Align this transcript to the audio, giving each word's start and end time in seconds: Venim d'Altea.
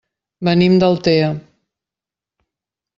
Venim 0.47 0.79
d'Altea. 0.83 1.29